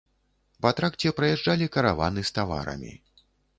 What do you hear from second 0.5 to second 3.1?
Па тракце праязджалі караваны з таварамі.